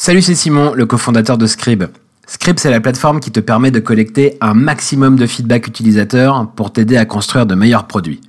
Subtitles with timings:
[0.00, 1.86] Salut, c'est Simon, le cofondateur de Scribe.
[2.28, 6.72] Scribe, c'est la plateforme qui te permet de collecter un maximum de feedback utilisateur pour
[6.72, 8.20] t'aider à construire de meilleurs produits.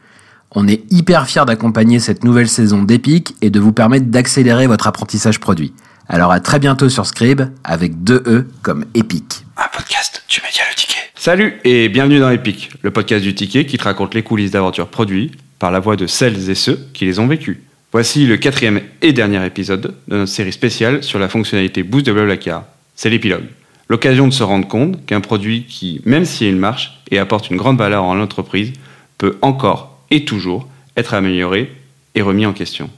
[0.50, 4.88] On est hyper fiers d'accompagner cette nouvelle saison d'Epic et de vous permettre d'accélérer votre
[4.88, 5.72] apprentissage produit.
[6.08, 9.46] Alors à très bientôt sur Scribe avec deux E comme Epic.
[9.56, 10.96] Un podcast tu média le ticket.
[11.14, 14.88] Salut et bienvenue dans Epic, le podcast du ticket qui te raconte les coulisses d'aventures
[14.88, 17.62] produits par la voix de celles et ceux qui les ont vécues.
[17.92, 22.12] Voici le quatrième et dernier épisode de notre série spéciale sur la fonctionnalité Boost de
[22.12, 22.66] Blablacar.
[22.96, 23.46] C'est l'épilogue.
[23.90, 27.80] L'occasion de se rendre compte qu'un produit qui, même s'il marche et apporte une grande
[27.80, 28.74] valeur en l'entreprise,
[29.18, 31.72] peut encore et toujours être amélioré
[32.14, 32.92] et remis en question.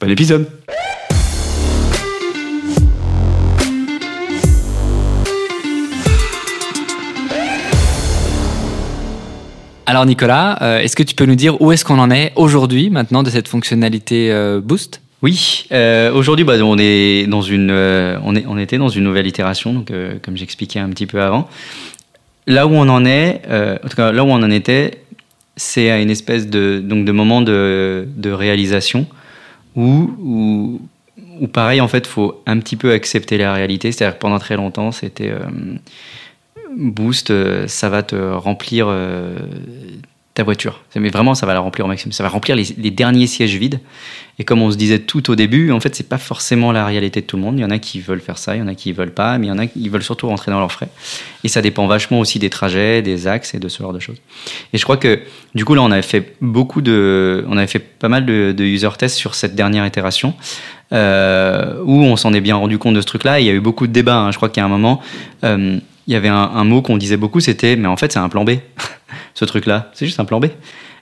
[0.00, 0.50] Bon épisode
[9.88, 12.90] Alors Nicolas, euh, est-ce que tu peux nous dire où est-ce qu'on en est aujourd'hui
[12.90, 15.00] maintenant de cette fonctionnalité euh, Boost?
[15.22, 19.92] Oui, euh, aujourd'hui, bah, on est dans une, on, était dans une nouvelle itération, donc
[20.22, 21.48] comme j'expliquais un petit peu avant.
[22.48, 25.02] Là où on en est, en tout cas là où on en était,
[25.56, 29.06] c'est à une espèce de donc de moment de, réalisation
[29.74, 30.80] où, où,
[31.40, 33.90] où pareil en fait, faut un petit peu accepter la réalité.
[33.90, 35.32] C'est-à-dire que pendant très longtemps, c'était
[36.74, 39.36] Boost, euh, ça va te remplir euh,
[40.36, 40.82] ta voiture.
[40.94, 42.12] Mais vraiment, ça va la remplir au maximum.
[42.12, 43.80] Ça va remplir les, derniers sièges vides.
[44.38, 47.22] Et comme on se disait tout au début, en fait, c'est pas forcément la réalité
[47.22, 47.58] de tout le monde.
[47.58, 49.38] Il y en a qui veulent faire ça, il y en a qui veulent pas,
[49.38, 50.90] mais il y en a qui veulent surtout rentrer dans leurs frais.
[51.42, 54.20] Et ça dépend vachement aussi des trajets, des axes et de ce genre de choses.
[54.74, 55.20] Et je crois que
[55.54, 58.90] du coup là, on avait fait beaucoup de, on avait fait pas mal de, user
[58.98, 60.34] tests sur cette dernière itération.
[60.92, 63.40] Euh, où on s'en est bien rendu compte de ce truc-là.
[63.40, 64.18] Il y a eu beaucoup de débats.
[64.18, 64.30] Hein.
[64.30, 65.00] Je crois qu'il y a un moment,
[66.06, 68.44] il y avait un, mot qu'on disait beaucoup, c'était mais en fait c'est un plan
[68.44, 68.52] B,
[69.34, 70.46] ce truc-là, c'est juste un plan B.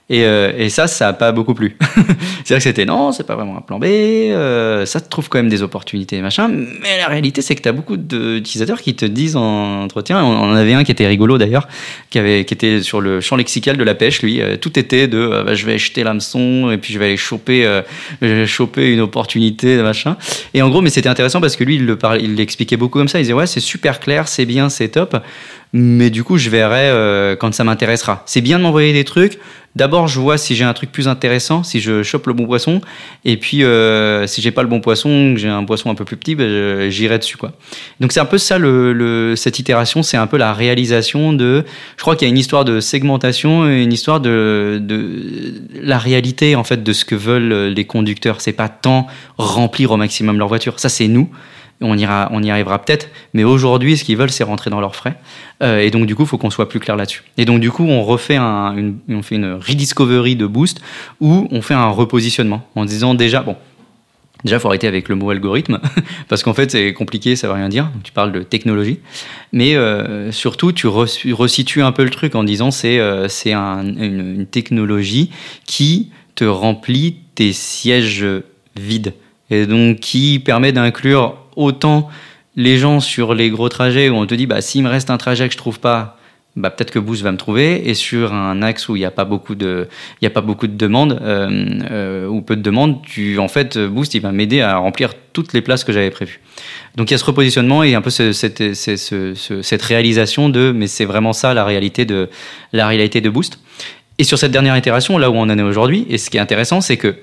[0.07, 1.77] Et, euh, et, ça, ça n'a pas beaucoup plu.
[2.43, 5.29] c'est vrai que c'était non, c'est pas vraiment un plan B, euh, ça te trouve
[5.29, 6.47] quand même des opportunités, machin.
[6.47, 10.37] Mais la réalité, c'est que tu as beaucoup d'utilisateurs qui te disent en entretien, on
[10.37, 11.67] en avait un qui était rigolo d'ailleurs,
[12.11, 14.41] qui, qui était sur le champ lexical de la pêche, lui.
[14.41, 17.81] Euh, tout était de bah, je vais acheter l'hameçon et puis je vais aller choper,
[18.45, 20.17] choper une opportunité, machin.
[20.53, 23.17] Et en gros, mais c'était intéressant parce que lui, il l'expliquait beaucoup comme ça.
[23.17, 25.17] Il disait ouais, c'est super clair, c'est bien, c'est top
[25.73, 28.23] mais du coup, je verrai euh, quand ça m'intéressera.
[28.25, 29.39] C'est bien de m'envoyer des trucs.
[29.75, 32.79] D'abord, je vois si j'ai un truc plus intéressant, si je chope le bon poisson,
[33.25, 36.05] et puis euh, si j'ai pas le bon poisson, que j'ai un poisson un peu
[36.05, 37.51] plus petit, ben, j'irai dessus quoi.
[37.99, 41.65] Donc c'est un peu ça le, cette itération, c'est un peu la réalisation de.
[41.97, 45.97] Je crois qu'il y a une histoire de segmentation, et une histoire de, de la
[45.97, 48.39] réalité en fait de ce que veulent les conducteurs.
[48.39, 50.79] C'est pas tant remplir au maximum leur voiture.
[50.79, 51.29] Ça c'est nous
[51.81, 54.95] on, ira, on y arrivera peut-être, mais aujourd'hui, ce qu'ils veulent, c'est rentrer dans leurs
[54.95, 55.17] frais.
[55.63, 57.23] Euh, et donc, du coup, il faut qu'on soit plus clair là-dessus.
[57.37, 60.81] Et donc, du coup, on refait un, une, on fait une rediscovery de Boost
[61.21, 63.55] où on fait un repositionnement en disant déjà, bon,
[64.45, 65.79] Déjà, faut arrêter avec le mot algorithme,
[66.27, 67.89] parce qu'en fait, c'est compliqué, ça veut rien dire.
[68.03, 68.99] Tu parles de technologie.
[69.51, 75.31] Mais euh, surtout, tu resitues un peu le truc en disant c'est euh, une, technologie
[75.65, 78.25] qui te remplit tes sièges
[78.75, 79.13] vides.
[79.49, 82.09] Et donc, qui permet d'inclure autant
[82.55, 85.17] les gens sur les gros trajets où on te dit bah s'il me reste un
[85.17, 86.17] trajet que je trouve pas
[86.55, 87.89] bah, peut-être que Boost va me trouver.
[87.89, 89.89] Et sur un axe où il n'y a pas beaucoup de
[90.21, 93.77] il a pas beaucoup de demandes euh, euh, ou peu de demandes tu en fait
[93.77, 96.39] Boost il va m'aider à remplir toutes les places que j'avais prévues.
[96.95, 101.05] Donc il y a ce repositionnement et un peu cette, cette réalisation de mais c'est
[101.05, 102.29] vraiment ça la réalité de
[102.71, 103.59] la réalité de Boost.
[104.17, 106.41] Et sur cette dernière itération là où on en est aujourd'hui et ce qui est
[106.41, 107.17] intéressant c'est que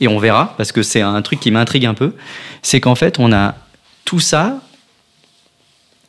[0.00, 2.14] et on verra parce que c'est un truc qui m'intrigue un peu
[2.62, 3.54] c'est qu'en fait on a
[4.12, 4.60] tout ça,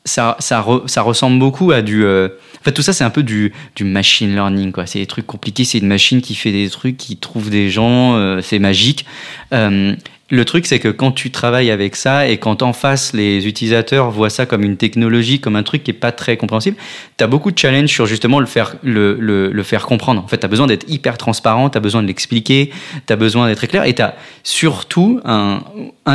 [0.03, 2.03] ça, ça, ressemble beaucoup à du.
[2.03, 2.28] Euh,
[2.59, 4.86] en fait, tout ça, c'est un peu du, du machine learning, quoi.
[4.86, 8.18] C'est des trucs compliqués, c'est une machine qui fait des trucs, qui trouve des gens,
[8.18, 9.06] euh, c'est magique.
[9.53, 9.96] Euh,
[10.29, 14.09] le truc, c'est que quand tu travailles avec ça et quand en face les utilisateurs
[14.09, 16.78] voient ça comme une technologie, comme un truc qui est pas très compréhensible,
[17.17, 20.23] tu as beaucoup de challenges sur justement le faire, le, faire comprendre.
[20.23, 22.72] En fait, tu as besoin d'être hyper transparent, tu as besoin de l'expliquer,
[23.06, 25.61] tu as besoin d'être clair et tu as surtout un,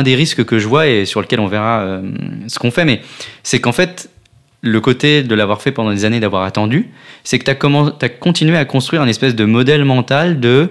[0.03, 2.01] des risques que je vois et sur lequel on verra euh,
[2.47, 3.01] ce qu'on fait, mais
[3.43, 4.09] c'est qu'en fait,
[4.61, 6.89] le côté de l'avoir fait pendant des années, d'avoir attendu,
[7.23, 10.69] c'est que tu as, as, continué à construire un espèce de modèle mental de.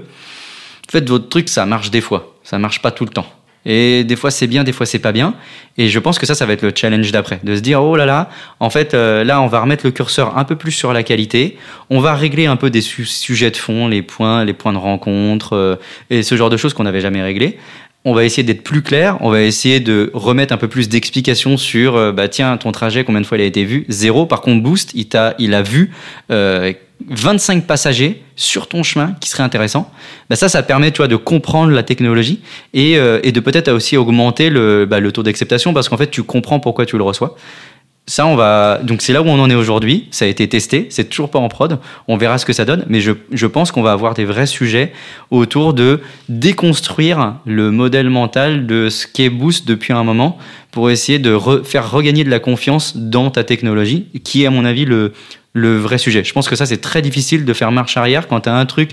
[0.91, 3.27] Faites votre truc, ça marche des fois, ça marche pas tout le temps.
[3.67, 5.35] Et des fois c'est bien, des fois c'est pas bien.
[5.77, 7.97] Et je pense que ça, ça va être le challenge d'après, de se dire oh
[7.97, 8.31] là là,
[8.61, 11.59] en fait euh, là on va remettre le curseur un peu plus sur la qualité,
[11.91, 15.55] on va régler un peu des sujets de fond, les points, les points de rencontre
[15.55, 15.77] euh,
[16.09, 17.59] et ce genre de choses qu'on n'avait jamais réglé.
[18.05, 21.59] On va essayer d'être plus clair, on va essayer de remettre un peu plus d'explications
[21.59, 23.85] sur euh, bah tiens ton trajet combien de fois il a été vu?
[23.91, 24.25] Zéro.
[24.25, 25.91] Par contre Boost il a il a vu
[27.07, 29.91] 25 passagers sur ton chemin qui serait intéressant.
[30.31, 32.41] Bah ça, ça permet tu de comprendre la technologie
[32.75, 36.23] et, euh, de peut-être aussi augmenter le, bah, le taux d'acceptation parce qu'en fait, tu
[36.23, 37.37] comprends pourquoi tu le reçois.
[38.09, 38.81] Ça, on va.
[38.83, 40.09] Donc, c'est là où on en est aujourd'hui.
[40.13, 40.87] Ça a été testé.
[40.89, 41.79] C'est toujours pas en prod.
[42.09, 42.85] On verra ce que ça donne.
[42.89, 44.95] Mais je, je pense qu'on va avoir des vrais sujets
[45.31, 50.39] autour de déconstruire le modèle mental de ce qu'est Boost depuis un moment
[50.71, 54.51] pour essayer de re- faire regagner de la confiance dans ta technologie, qui est, à
[54.51, 55.13] mon avis, le,
[55.55, 56.23] vrai sujet.
[56.25, 58.67] Je pense que ça, c'est très difficile de faire marche arrière quand tu as un
[58.67, 58.91] truc.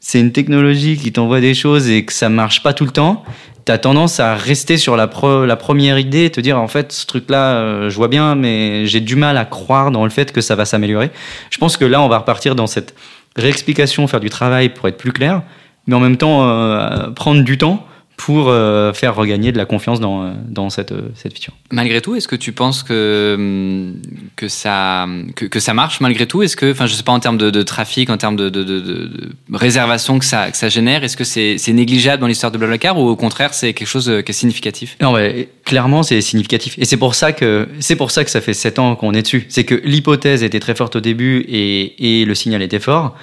[0.00, 3.24] C'est une technologie qui t'envoie des choses et que ça marche pas tout le temps
[3.66, 7.04] tu as tendance à rester sur la, première idée et te dire en fait ce
[7.04, 10.40] truc là je vois bien mais j'ai du mal à croire dans le fait que
[10.40, 11.10] ça va s'améliorer.
[11.50, 12.94] Je pense que là on va repartir dans cette
[13.34, 15.42] réexplication, faire du travail pour être plus clair,
[15.86, 17.85] mais en même temps euh, prendre du temps
[18.16, 21.52] pour euh, faire regagner de la confiance dans, euh, dans cette, euh, cette feature.
[21.70, 23.92] Malgré tout, est-ce que tu penses que,
[24.36, 26.42] que, ça, que, que ça marche malgré tout?
[26.42, 28.62] Est-ce que, enfin, je sais pas en termes de, de trafic, en termes de, de,
[28.62, 29.10] de,
[29.52, 33.06] réservation que ça, que ça génère, est-ce que c'est négligeable dans l'histoire de Blablacar ou
[33.06, 34.96] au contraire c'est quelque chose qui est significatif?
[35.00, 36.74] Non, ouais, clairement, c'est significatif.
[36.78, 39.46] Et c'est pour ça que pour ça que ça fait sept ans qu'on est dessus.
[39.48, 43.16] C'est que l'hypothèse était très forte au début et, et le signal était fort.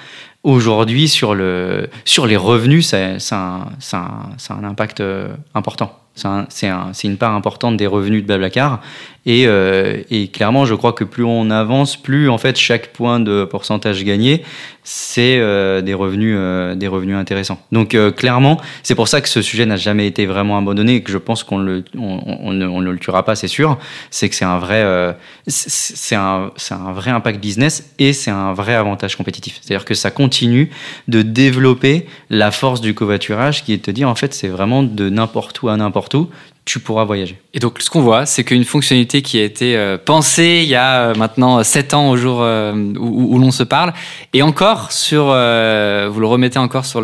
[0.44, 2.86] Aujourd'hui, sur le sur les revenus,
[3.18, 5.98] a un- un- impact euh, important.
[6.14, 8.82] C'est un- C'est un- c'est une part importante des revenus de Blablacar.
[9.26, 13.20] Et, euh, et clairement, je crois que plus on avance, plus en fait chaque point
[13.20, 14.42] de pourcentage gagné,
[14.82, 17.58] c'est euh, des revenus, euh, des revenus intéressants.
[17.72, 21.10] Donc clairement, c'est pour ça que ce sujet n'a jamais été vraiment abandonné et que
[21.10, 23.78] je pense qu'on le, on, ne, le tuera pas, c'est sûr.
[24.10, 25.16] C'est que c'est un vrai,
[25.46, 29.58] c'est un, un vrai impact business et c'est un vrai avantage compétitif.
[29.62, 30.70] C'est-à-dire que ça continue
[31.08, 34.82] de développer la force du covoiturage qui est de te dire en fait c'est vraiment
[34.82, 36.28] de n'importe où à n'importe où
[36.64, 37.38] tu pourras voyager.
[37.52, 40.74] Et donc, ce qu'on voit, c'est qu'une fonctionnalité qui a été euh, pensée il y
[40.74, 43.92] a euh, maintenant 7 ans au jour euh, où, l'on se parle,
[44.32, 47.02] et encore sur, euh, vous le remettez encore sur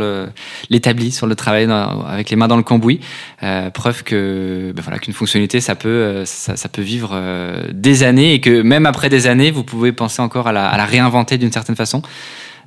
[0.71, 1.69] l'établi, sur le travail
[2.09, 3.01] avec les mains dans le cambouis,
[3.43, 8.03] euh, preuve que ben voilà qu'une fonctionnalité ça peut euh, ça, peut vivre euh, des
[8.03, 10.85] années et que même après des années, vous pouvez penser encore à la, à la
[10.85, 12.03] réinventer d'une certaine façon.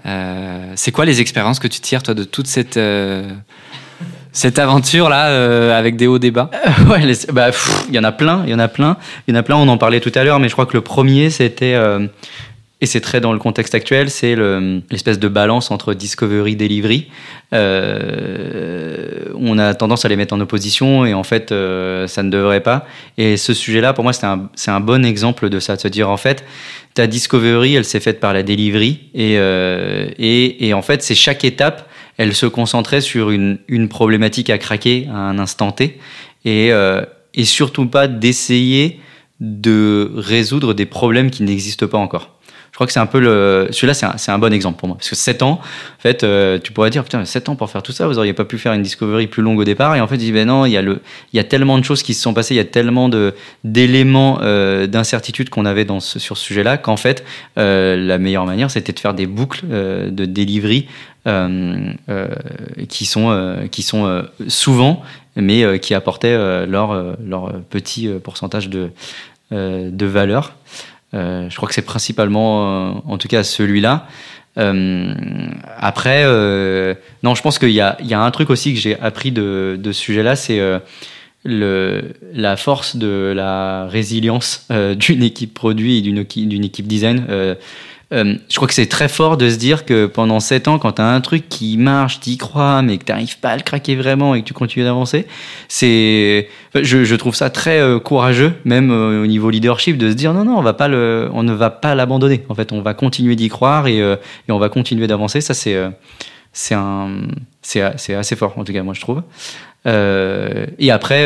[0.06, 3.30] Euh, c'est quoi les expériences que tu tires toi de toute cette euh,
[4.34, 6.50] cette aventure là avec des hauts des bas
[6.90, 7.52] ouais, bah,
[7.88, 8.98] il y en a plein, il y en a plein,
[9.28, 9.56] il y en a plein.
[9.56, 12.08] On en parlait tout à l'heure, mais je crois que le premier c'était euh,
[12.82, 17.08] et c'est très dans le contexte actuel, c'est le- l'espèce de balance entre discovery delivery.
[17.54, 22.30] Euh, on a tendance à les mettre en opposition et en fait euh, ça ne
[22.30, 22.86] devrait pas.
[23.18, 26.10] Et ce sujet-là, pour moi, c'est un, un bon exemple de ça, de se dire
[26.10, 26.44] en fait
[26.94, 31.44] ta discovery, elle s'est faite par la delivery euh, et, et en fait c'est chaque
[31.46, 31.88] étape,
[32.18, 36.00] elle se concentrait sur une, une problématique à craquer à un instant T
[36.46, 39.00] et, euh, et surtout pas d'essayer
[39.40, 42.33] de résoudre des problèmes qui n'existent pas encore.
[42.74, 43.68] Je crois que c'est un peu le.
[43.70, 44.98] Celui-là, c'est un, un bon exemple pour moi.
[44.98, 47.84] Parce que 7 ans, en fait, euh, tu pourrais dire, putain, 7 ans pour faire
[47.84, 49.96] tout ça, vous auriez pas pu faire une discovery plus longue au départ.
[49.96, 51.00] Et en fait, dit, ben non, il y, a le,
[51.34, 53.12] il y a tellement de choses qui se sont passées, il y a tellement
[53.64, 57.24] d'éléments euh, d'incertitude qu'on avait dans ce, sur ce sujet-là, qu'en fait,
[57.60, 60.88] euh, la meilleure manière, c'était de faire des boucles euh, de delivery
[61.28, 62.28] euh, euh,
[62.90, 65.04] qui sont, qui sont souvent,
[65.36, 68.90] mais qui apportaient leur, leur petit pourcentage de,
[69.52, 70.56] de valeur.
[71.14, 74.08] Euh, je crois que c'est principalement, euh, en tout cas, celui-là.
[74.58, 75.14] Euh,
[75.78, 76.94] après, euh,
[77.24, 79.32] non, je pense qu'il y a, il y a un truc aussi que j'ai appris
[79.32, 82.02] de, de ce sujet-là, c'est euh,
[82.34, 87.26] la force de la résilience euh, d'une équipe produit et d'une équipe design.
[88.14, 90.94] Euh, je crois que c'est très fort de se dire que pendant 7 ans, quand
[90.94, 93.56] tu as un truc qui marche, tu y crois, mais que tu n'arrives pas à
[93.56, 95.26] le craquer vraiment et que tu continues d'avancer,
[95.68, 100.34] c'est, je, trouve ça très euh, courageux, même euh, au niveau leadership, de se dire
[100.34, 102.44] non, non, on, ne va pas l'abandonner.
[102.50, 104.02] En fait, on va continuer d'y croire et,
[104.48, 105.42] on va continuer d'avancer.
[105.42, 105.74] Ça, c'est
[107.82, 109.24] assez fort, en tout cas, moi, je trouve.
[109.86, 111.26] Et après,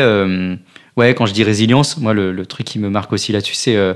[0.98, 3.94] ouais, quand je dis résilience, moi, le, truc qui me marque aussi là-dessus, c'est euh,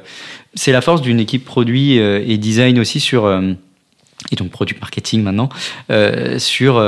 [0.69, 3.53] la force d'une équipe produit euh, et design aussi sur, euh,
[4.31, 5.49] et donc produit marketing maintenant,
[5.91, 6.83] euh, sur,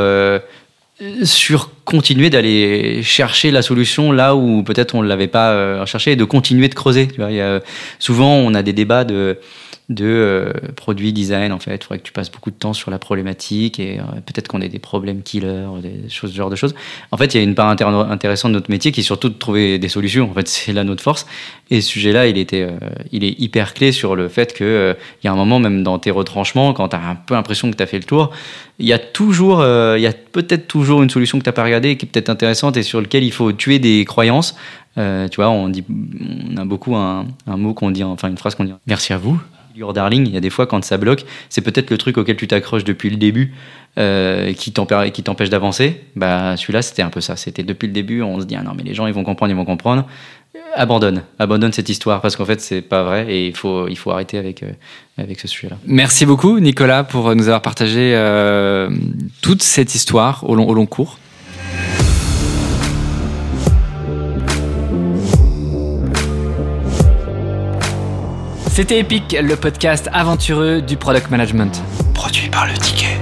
[1.24, 6.16] sur continuer d'aller chercher la solution là où peut-être on ne l'avait pas euh, et
[6.16, 7.08] de continuer de creuser.
[7.08, 7.60] Tu vois,
[7.98, 9.38] souvent, on a des débats de
[9.90, 11.76] de euh, produits design en fait.
[11.76, 14.62] Il faudrait que tu passes beaucoup de temps sur la problématique et euh, peut-être qu'on
[14.62, 16.74] ait des problèmes killers des choses ce genre de choses.
[17.10, 19.28] En fait il y a une part intér- intéressante de notre métier qui est surtout
[19.28, 20.30] de trouver des solutions.
[20.30, 21.26] En fait c'est là notre force.
[21.70, 22.78] Et ce sujet là il était euh,
[23.12, 25.82] il est hyper clé sur le fait que euh, il y a un moment même
[25.82, 28.30] dans tes retranchements quand tu as un peu l'impression que tu as fait le tour
[28.78, 31.62] il y a toujours il y a peut-être toujours une solution que tu n'as pas
[31.62, 34.56] regardée qui est peut-être intéressante et sur lequel il faut tuer des croyances.
[34.96, 38.64] Tu vois on dit on a beaucoup un mot qu'on dit enfin une phrase qu'on
[38.64, 38.72] dit.
[38.86, 39.40] Merci à vous
[39.92, 42.46] Darling, il y a des fois quand ça bloque, c'est peut-être le truc auquel tu
[42.46, 43.52] t'accroches depuis le début
[43.98, 46.00] euh, qui t'empêche d'avancer.
[46.16, 47.36] Bah celui-là c'était un peu ça.
[47.36, 49.52] C'était depuis le début, on se dit ah non mais les gens ils vont comprendre,
[49.52, 50.06] ils vont comprendre.
[50.56, 53.96] Euh, Abandonne, abandonne cette histoire parce qu'en fait c'est pas vrai et il faut il
[53.96, 54.70] faut arrêter avec euh,
[55.18, 55.76] avec ce sujet-là.
[55.86, 58.90] Merci beaucoup, Nicolas, pour nous avoir partagé euh,
[59.42, 61.18] toute cette histoire au long, au long cours.
[68.74, 71.80] C'était Epic, le podcast aventureux du product management.
[72.12, 73.16] Produit par le ticket.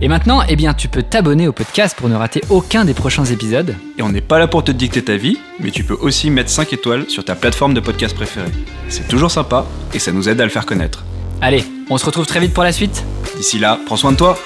[0.00, 3.24] Et maintenant, eh bien, tu peux t'abonner au podcast pour ne rater aucun des prochains
[3.24, 3.76] épisodes.
[3.98, 6.50] Et on n'est pas là pour te dicter ta vie, mais tu peux aussi mettre
[6.50, 8.50] 5 étoiles sur ta plateforme de podcast préférée.
[8.88, 9.64] C'est toujours sympa
[9.94, 11.04] et ça nous aide à le faire connaître.
[11.40, 13.04] Allez, on se retrouve très vite pour la suite.
[13.36, 14.36] D'ici là, prends soin de toi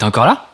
[0.00, 0.48] T'es encore là?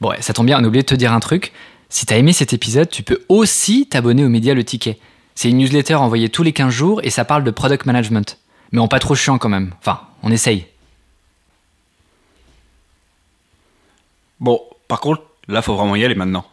[0.00, 1.52] Bon, ça tombe bien, on a oublié de te dire un truc.
[1.88, 5.00] Si t'as aimé cet épisode, tu peux aussi t'abonner au média Le Ticket.
[5.34, 8.38] C'est une newsletter envoyée tous les 15 jours et ça parle de product management.
[8.70, 9.74] Mais en pas trop chiant quand même.
[9.80, 10.68] Enfin, on essaye.
[14.38, 16.44] Bon, par contre, là faut vraiment y aller maintenant.